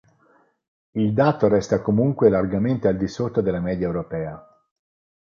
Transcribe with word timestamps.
Il 0.93 1.13
dato 1.13 1.47
resta 1.47 1.83
comunque 1.83 2.31
largamente 2.31 2.87
al 2.87 2.97
di 2.97 3.07
sotto 3.07 3.39
della 3.41 3.59
media 3.59 3.85
europea. 3.85 4.65